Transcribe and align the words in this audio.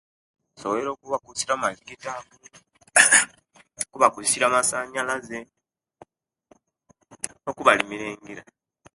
Nsobwoire 0.53 0.89
okubakusira 0.91 1.51
amaizi 1.55 1.83
ga 1.89 1.95
tapu, 2.03 2.35
kubakusira 3.91 4.43
amasanyalaze 4.47 5.39
no 7.43 7.51
kubalimira 7.57 8.05
engira 8.13 8.43